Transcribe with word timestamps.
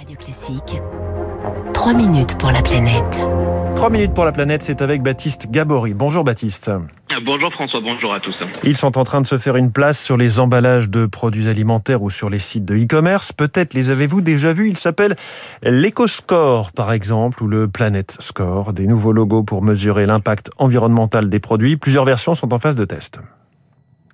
Radio 0.00 0.16
Classique. 0.16 0.80
3 1.74 1.92
minutes 1.92 2.38
pour 2.38 2.50
la 2.50 2.62
planète. 2.62 3.28
3 3.76 3.90
minutes 3.90 4.14
pour 4.14 4.24
la 4.24 4.32
planète, 4.32 4.62
c'est 4.62 4.80
avec 4.80 5.02
Baptiste 5.02 5.50
Gabory. 5.50 5.92
Bonjour 5.92 6.24
Baptiste. 6.24 6.70
Bonjour 7.26 7.52
François, 7.52 7.80
bonjour 7.82 8.14
à 8.14 8.18
tous. 8.18 8.42
Ils 8.64 8.78
sont 8.78 8.96
en 8.96 9.04
train 9.04 9.20
de 9.20 9.26
se 9.26 9.36
faire 9.36 9.56
une 9.56 9.70
place 9.70 10.02
sur 10.02 10.16
les 10.16 10.40
emballages 10.40 10.88
de 10.88 11.04
produits 11.04 11.48
alimentaires 11.48 12.02
ou 12.02 12.08
sur 12.08 12.30
les 12.30 12.38
sites 12.38 12.64
de 12.64 12.76
e-commerce. 12.76 13.32
Peut-être 13.32 13.74
les 13.74 13.90
avez-vous 13.90 14.22
déjà 14.22 14.54
vus. 14.54 14.68
Ils 14.68 14.78
s'appellent 14.78 15.16
l'EcoScore 15.62 16.72
par 16.72 16.92
exemple 16.92 17.42
ou 17.42 17.46
le 17.46 17.68
Planet 17.68 18.16
Score. 18.20 18.72
Des 18.72 18.86
nouveaux 18.86 19.12
logos 19.12 19.42
pour 19.42 19.60
mesurer 19.60 20.06
l'impact 20.06 20.48
environnemental 20.56 21.28
des 21.28 21.40
produits. 21.40 21.76
Plusieurs 21.76 22.06
versions 22.06 22.32
sont 22.32 22.54
en 22.54 22.58
phase 22.58 22.76
de 22.76 22.86
test. 22.86 23.20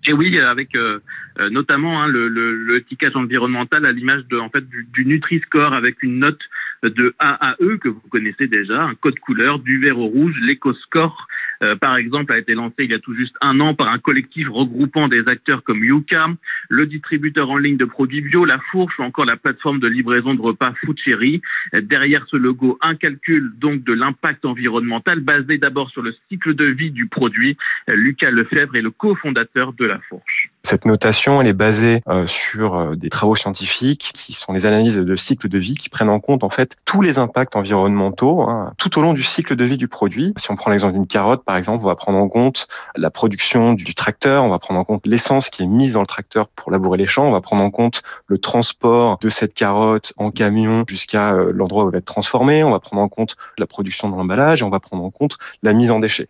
Et 0.08 0.12
oui, 0.12 0.38
avec 0.38 0.76
euh, 0.76 1.00
euh, 1.40 1.50
notamment 1.50 2.00
hein, 2.02 2.06
le, 2.06 2.28
le, 2.28 2.52
le, 2.52 2.82
tickage 2.82 3.16
environnemental 3.16 3.86
à 3.86 3.92
l'image 3.92 4.24
de 4.26 4.38
en 4.38 4.48
fait 4.48 4.66
du, 4.68 4.86
du 4.92 5.04
Nutri-Score 5.04 5.74
avec 5.74 6.02
une 6.02 6.20
note 6.20 6.40
de 6.82 7.14
A 7.18 7.50
à 7.50 7.56
E 7.60 7.76
que 7.78 7.88
vous 7.88 8.00
connaissez 8.08 8.46
déjà, 8.46 8.84
un 8.84 8.94
code 8.94 9.18
couleur 9.18 9.58
du 9.58 9.80
vert 9.80 9.98
au 9.98 10.06
rouge, 10.06 10.34
l'EcoScore 10.42 11.26
euh, 11.62 11.76
par 11.76 11.96
exemple, 11.96 12.34
a 12.34 12.38
été 12.38 12.54
lancé 12.54 12.74
il 12.80 12.90
y 12.90 12.94
a 12.94 12.98
tout 12.98 13.14
juste 13.14 13.34
un 13.40 13.60
an 13.60 13.74
par 13.74 13.90
un 13.90 13.98
collectif 13.98 14.48
regroupant 14.48 15.08
des 15.08 15.26
acteurs 15.26 15.62
comme 15.62 15.82
Yuka, 15.82 16.28
le 16.68 16.86
distributeur 16.86 17.50
en 17.50 17.58
ligne 17.58 17.76
de 17.76 17.84
produits 17.84 18.20
bio, 18.20 18.44
La 18.44 18.58
Fourche 18.70 18.98
ou 18.98 19.02
encore 19.02 19.24
la 19.24 19.36
plateforme 19.36 19.80
de 19.80 19.88
livraison 19.88 20.34
de 20.34 20.40
repas 20.40 20.72
Food 20.84 20.98
Cherry. 21.04 21.40
Derrière 21.72 22.26
ce 22.28 22.36
logo, 22.36 22.78
un 22.82 22.94
calcul 22.94 23.52
donc 23.56 23.84
de 23.84 23.92
l'impact 23.92 24.44
environnemental 24.44 25.20
basé 25.20 25.58
d'abord 25.58 25.90
sur 25.90 26.02
le 26.02 26.14
cycle 26.28 26.54
de 26.54 26.64
vie 26.64 26.90
du 26.90 27.06
produit. 27.06 27.56
Lucas 27.88 28.30
Lefebvre 28.30 28.76
est 28.76 28.82
le 28.82 28.90
cofondateur 28.90 29.72
de 29.72 29.84
La 29.84 29.98
Fourche. 30.08 30.50
Cette 30.66 30.84
notation, 30.84 31.40
elle 31.40 31.46
est 31.46 31.52
basée 31.52 32.02
euh, 32.08 32.26
sur 32.26 32.74
euh, 32.74 32.96
des 32.96 33.08
travaux 33.08 33.36
scientifiques 33.36 34.10
qui 34.12 34.32
sont 34.32 34.52
les 34.52 34.66
analyses 34.66 34.96
de 34.96 35.14
cycle 35.14 35.48
de 35.48 35.58
vie 35.58 35.76
qui 35.76 35.88
prennent 35.88 36.08
en 36.08 36.18
compte 36.18 36.42
en 36.42 36.48
fait 36.48 36.74
tous 36.84 37.02
les 37.02 37.18
impacts 37.18 37.54
environnementaux 37.54 38.42
hein, 38.42 38.72
tout 38.76 38.98
au 38.98 39.02
long 39.02 39.12
du 39.12 39.22
cycle 39.22 39.54
de 39.54 39.64
vie 39.64 39.76
du 39.76 39.86
produit. 39.86 40.34
Si 40.36 40.50
on 40.50 40.56
prend 40.56 40.72
l'exemple 40.72 40.94
d'une 40.94 41.06
carotte, 41.06 41.44
par 41.44 41.56
exemple, 41.56 41.84
on 41.84 41.86
va 41.86 41.94
prendre 41.94 42.18
en 42.18 42.28
compte 42.28 42.66
la 42.96 43.10
production 43.10 43.74
du 43.74 43.94
tracteur, 43.94 44.42
on 44.42 44.48
va 44.48 44.58
prendre 44.58 44.80
en 44.80 44.84
compte 44.84 45.06
l'essence 45.06 45.50
qui 45.50 45.62
est 45.62 45.68
mise 45.68 45.92
dans 45.92 46.00
le 46.00 46.06
tracteur 46.06 46.48
pour 46.48 46.72
labourer 46.72 46.98
les 46.98 47.06
champs, 47.06 47.28
on 47.28 47.32
va 47.32 47.40
prendre 47.40 47.62
en 47.62 47.70
compte 47.70 48.02
le 48.26 48.38
transport 48.38 49.18
de 49.20 49.28
cette 49.28 49.54
carotte 49.54 50.14
en 50.16 50.32
camion 50.32 50.84
jusqu'à 50.88 51.32
euh, 51.32 51.52
l'endroit 51.54 51.84
où 51.84 51.86
elle 51.86 51.92
va 51.92 51.98
être 51.98 52.06
transformée, 52.06 52.64
on 52.64 52.72
va 52.72 52.80
prendre 52.80 53.02
en 53.02 53.08
compte 53.08 53.36
la 53.56 53.68
production 53.68 54.10
de 54.10 54.16
l'emballage 54.16 54.62
et 54.62 54.64
on 54.64 54.70
va 54.70 54.80
prendre 54.80 55.04
en 55.04 55.12
compte 55.12 55.38
la 55.62 55.72
mise 55.72 55.92
en 55.92 56.00
déchet. 56.00 56.28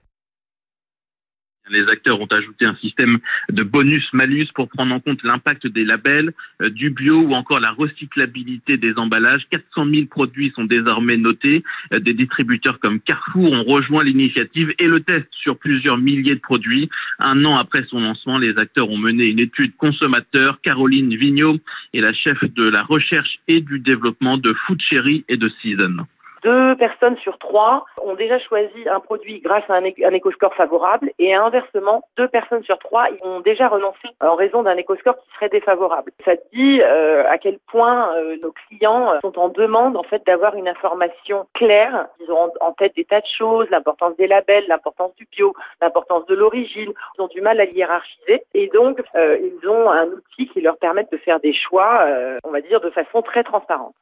Les 1.68 1.82
acteurs 1.88 2.20
ont 2.20 2.26
ajouté 2.26 2.64
un 2.64 2.76
système 2.76 3.18
de 3.50 3.62
bonus-malus 3.62 4.46
pour 4.54 4.68
prendre 4.68 4.94
en 4.94 5.00
compte 5.00 5.22
l'impact 5.24 5.66
des 5.66 5.84
labels, 5.84 6.32
euh, 6.62 6.70
du 6.70 6.90
bio 6.90 7.20
ou 7.20 7.34
encore 7.34 7.60
la 7.60 7.72
recyclabilité 7.72 8.76
des 8.76 8.94
emballages. 8.96 9.42
400 9.50 9.86
000 9.90 10.06
produits 10.06 10.52
sont 10.54 10.64
désormais 10.64 11.16
notés. 11.16 11.64
Euh, 11.92 11.98
des 11.98 12.14
distributeurs 12.14 12.78
comme 12.78 13.00
Carrefour 13.00 13.52
ont 13.52 13.64
rejoint 13.64 14.04
l'initiative 14.04 14.72
et 14.78 14.86
le 14.86 15.00
test 15.00 15.26
sur 15.32 15.58
plusieurs 15.58 15.98
milliers 15.98 16.36
de 16.36 16.40
produits. 16.40 16.88
Un 17.18 17.44
an 17.44 17.56
après 17.56 17.84
son 17.88 18.00
lancement, 18.00 18.38
les 18.38 18.56
acteurs 18.58 18.90
ont 18.90 18.98
mené 18.98 19.26
une 19.26 19.40
étude 19.40 19.76
consommateur. 19.76 20.60
Caroline 20.62 21.14
Vigneault 21.16 21.58
est 21.94 22.00
la 22.00 22.12
chef 22.12 22.42
de 22.44 22.68
la 22.68 22.82
recherche 22.82 23.38
et 23.48 23.60
du 23.60 23.80
développement 23.80 24.38
de 24.38 24.52
Food 24.66 24.80
Cherry 24.80 25.24
et 25.28 25.36
de 25.36 25.50
Season 25.60 26.06
deux 26.46 26.76
personnes 26.76 27.16
sur 27.16 27.38
trois 27.38 27.84
ont 28.00 28.14
déjà 28.14 28.38
choisi 28.38 28.88
un 28.88 29.00
produit 29.00 29.40
grâce 29.40 29.68
à 29.68 29.74
un, 29.74 29.82
éco-score 29.82 30.54
favorable 30.54 31.10
et 31.18 31.34
inversement, 31.34 32.04
deux 32.16 32.28
personnes 32.28 32.62
sur 32.62 32.78
trois 32.78 33.08
ont 33.22 33.40
déjà 33.40 33.66
renoncé 33.66 34.06
en 34.20 34.36
raison 34.36 34.62
d'un 34.62 34.76
éco-score 34.76 35.16
qui 35.16 35.28
serait 35.34 35.48
défavorable. 35.48 36.12
Ça 36.24 36.34
dit 36.52 36.80
euh, 36.82 37.24
à 37.28 37.38
quel 37.38 37.58
point 37.66 38.14
euh, 38.14 38.36
nos 38.40 38.52
clients 38.52 39.18
sont 39.22 39.36
en 39.36 39.48
demande 39.48 39.96
en 39.96 40.04
fait 40.04 40.24
d'avoir 40.24 40.54
une 40.54 40.68
information 40.68 41.48
claire. 41.52 42.06
Ils 42.20 42.30
ont 42.30 42.52
en 42.60 42.72
tête 42.72 42.94
des 42.94 43.04
tas 43.04 43.20
de 43.20 43.26
choses, 43.36 43.68
l'importance 43.70 44.16
des 44.16 44.28
labels, 44.28 44.66
l'importance 44.68 45.16
du 45.16 45.26
bio, 45.32 45.52
l'importance 45.82 46.26
de 46.26 46.36
l'origine. 46.36 46.92
Ils 47.18 47.22
ont 47.22 47.26
du 47.26 47.40
mal 47.40 47.58
à 47.58 47.64
hiérarchiser 47.64 48.44
et 48.54 48.68
donc 48.68 49.02
euh, 49.16 49.36
ils 49.42 49.68
ont 49.68 49.90
un 49.90 50.06
outil 50.06 50.46
qui 50.46 50.60
leur 50.60 50.76
permet 50.76 51.08
de 51.10 51.16
faire 51.16 51.40
des 51.40 51.52
choix, 51.52 52.06
on 52.44 52.52
va 52.52 52.60
dire, 52.60 52.80
de 52.80 52.90
façon 52.90 53.20
très 53.22 53.42
transparente 53.42 53.96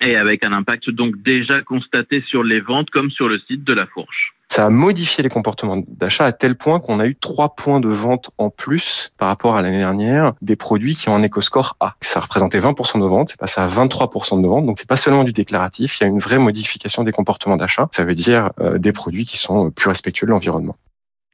et 0.00 0.16
avec 0.16 0.44
un 0.44 0.52
impact 0.52 0.90
donc 0.90 1.16
déjà 1.22 1.62
constaté 1.62 2.22
sur 2.28 2.42
les 2.42 2.60
ventes 2.60 2.90
comme 2.90 3.10
sur 3.10 3.28
le 3.28 3.38
site 3.40 3.64
de 3.64 3.72
la 3.72 3.86
Fourche. 3.86 4.34
Ça 4.48 4.66
a 4.66 4.70
modifié 4.70 5.24
les 5.24 5.28
comportements 5.28 5.82
d'achat 5.88 6.24
à 6.24 6.32
tel 6.32 6.56
point 6.56 6.78
qu'on 6.78 7.00
a 7.00 7.06
eu 7.06 7.16
trois 7.16 7.54
points 7.54 7.80
de 7.80 7.88
vente 7.88 8.30
en 8.38 8.48
plus 8.48 9.12
par 9.18 9.28
rapport 9.28 9.56
à 9.56 9.62
l'année 9.62 9.78
dernière 9.78 10.34
des 10.40 10.54
produits 10.54 10.94
qui 10.94 11.08
ont 11.08 11.16
un 11.16 11.22
éco-score 11.22 11.76
A. 11.80 11.94
Ça 12.00 12.20
représentait 12.20 12.60
20% 12.60 12.94
de 12.94 12.98
nos 13.00 13.08
ventes, 13.08 13.30
c'est 13.30 13.40
passé 13.40 13.60
à 13.60 13.66
23% 13.66 14.36
de 14.36 14.42
nos 14.42 14.50
ventes. 14.50 14.66
Donc 14.66 14.78
c'est 14.78 14.88
pas 14.88 14.96
seulement 14.96 15.24
du 15.24 15.32
déclaratif, 15.32 15.98
il 15.98 16.04
y 16.04 16.06
a 16.06 16.08
une 16.08 16.20
vraie 16.20 16.38
modification 16.38 17.02
des 17.02 17.12
comportements 17.12 17.56
d'achat. 17.56 17.88
Ça 17.92 18.04
veut 18.04 18.14
dire 18.14 18.50
euh, 18.60 18.78
des 18.78 18.92
produits 18.92 19.24
qui 19.24 19.36
sont 19.36 19.70
plus 19.70 19.88
respectueux 19.88 20.26
de 20.26 20.30
l'environnement. 20.30 20.76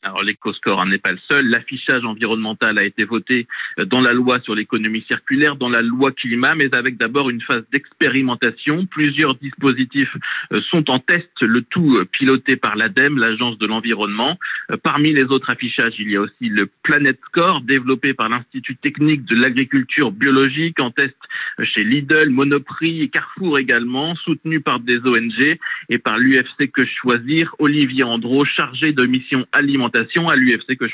Alors 0.04 0.24
l'éco-score 0.24 0.84
n'est 0.86 0.98
pas 0.98 1.12
le 1.12 1.18
seul. 1.30 1.46
L'affichage 1.46 2.04
environnemental 2.04 2.76
a 2.76 2.84
été 2.84 3.04
voté 3.04 3.46
dans 3.86 4.00
la 4.00 4.12
loi 4.12 4.40
sur 4.40 4.56
l'économie 4.56 5.04
circulaire, 5.06 5.54
dans 5.54 5.68
la 5.68 5.80
loi 5.80 6.10
climat, 6.10 6.56
mais 6.56 6.74
avec 6.74 6.96
d'abord 6.96 7.30
une 7.30 7.40
phase 7.40 7.62
d'expérimentation. 7.72 8.84
Plusieurs 8.86 9.36
dispositifs 9.36 10.14
euh, 10.52 10.60
sont 10.70 10.90
en 10.90 10.98
test, 10.98 11.30
le 11.40 11.62
tout 11.62 11.98
euh, 11.98 12.04
piloté 12.04 12.56
par 12.56 12.74
l'ADEME, 12.74 13.16
l'agence 13.16 13.58
de 13.58 13.66
l'environnement. 13.66 14.38
Euh, 14.72 14.76
parmi 14.76 15.12
les 15.12 15.24
autres 15.24 15.50
affichages, 15.50 15.94
il 16.00 16.10
y 16.10 16.16
a 16.16 16.20
aussi 16.20 16.48
le 16.48 16.68
Planet 16.82 17.18
Score, 17.26 17.60
développé 17.60 18.12
par 18.12 18.28
l'Institut 18.28 18.76
technique 18.76 19.24
de 19.26 19.36
l'agriculture 19.36 20.10
biologique, 20.10 20.80
en 20.80 20.90
test 20.90 21.16
chez 21.62 21.84
Lidl, 21.84 22.30
Monoprix 22.30 23.08
Carrefour 23.10 23.60
également, 23.60 24.16
soutenu 24.16 24.60
par 24.60 24.80
des 24.80 24.98
ONG 24.98 25.58
et 25.88 25.98
par 25.98 26.18
l'UFC 26.18 26.72
Que 26.72 26.84
Choisir. 26.84 27.54
Olivier 27.60 28.02
Andro, 28.02 28.44
chargé 28.44 28.92
de 28.92 29.06
mission 29.06 29.46
alimentaire 29.52 29.91
à 29.94 30.34
l'UFC 30.34 30.76
que 30.78 30.86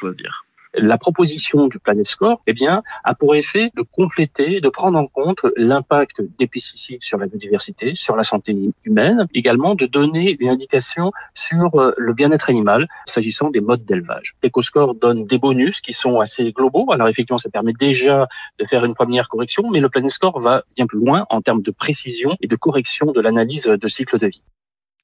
la 0.75 0.98
proposition 0.98 1.69
du 1.69 1.78
Planet 1.78 2.06
Score 2.06 2.42
eh 2.47 2.53
bien, 2.53 2.82
a 3.04 3.14
pour 3.14 3.34
effet 3.34 3.70
de 3.76 3.82
compléter, 3.82 4.60
de 4.60 4.69
prendre 4.69 4.98
en 4.98 5.06
compte 5.06 5.41
l'impact 5.56 6.22
des 6.38 6.47
pesticides 6.47 7.03
sur 7.03 7.19
la 7.19 7.26
biodiversité, 7.26 7.94
sur 7.94 8.16
la 8.16 8.22
santé 8.22 8.56
humaine, 8.84 9.26
également 9.34 9.75
de 9.75 9.86
donner 9.86 10.36
une 10.41 10.48
indication 10.48 11.12
sur 11.34 11.75
euh, 11.76 11.92
le 11.97 12.12
bien-être 12.12 12.50
animal 12.50 12.86
s'agissant 13.06 13.50
des 13.50 13.60
modes 13.60 13.84
d'élevage. 13.84 14.34
EcoScore 14.44 14.94
donne 14.94 15.25
des 15.25 15.38
bonus 15.38 15.80
qui 15.80 15.92
sont 15.92 16.20
assez 16.20 16.53
globaux. 16.53 16.91
Alors 16.92 17.09
effectivement, 17.09 17.38
ça 17.38 17.50
permet 17.50 17.72
déjà 17.72 18.28
de 18.59 18.65
faire 18.65 18.84
une 18.84 18.94
première 18.94 19.28
correction, 19.28 19.65
mais 19.70 19.80
le 19.80 19.88
Planet 19.88 20.10
Score 20.10 20.38
va 20.41 20.65
bien 20.76 20.86
plus 20.86 20.98
loin 20.98 21.26
en 21.30 21.41
termes 21.41 21.62
de 21.62 21.70
précision 21.70 22.36
et 22.41 22.47
de 22.47 22.56
correction 22.56 23.06
de 23.06 23.20
l'analyse 23.20 23.65
de 23.65 23.88
cycle 23.88 24.19
de 24.19 24.26
vie. 24.28 24.42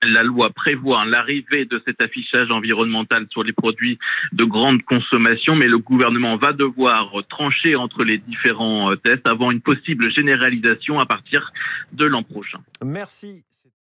La 0.07 0.23
loi 0.23 0.51
prévoit 0.51 1.05
l'arrivée 1.05 1.65
de 1.65 1.81
cet 1.85 2.03
affichage 2.03 2.51
environnemental 2.51 3.27
sur 3.31 3.43
les 3.43 3.53
produits 3.53 3.99
de 4.33 4.45
grande 4.45 4.83
consommation, 4.83 5.55
mais 5.55 5.67
le 5.67 5.79
gouvernement 5.79 6.37
va 6.37 6.53
devoir 6.53 7.13
trancher 7.29 7.77
entre 7.77 8.05
les 8.05 8.19
différents 8.19 8.93
euh, 8.93 8.97
tests 8.97 9.27
avant 9.29 9.51
une 9.51 9.61
possible 9.61 10.13
généralisation 10.13 10.99
à 10.99 11.07
partir 11.07 11.53
de 11.93 12.05
l'an 12.05 12.23
prochain. 12.23 12.59
Merci. 12.85 13.45